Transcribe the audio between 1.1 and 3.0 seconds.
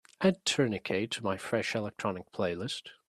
to the fresh electronic playlist.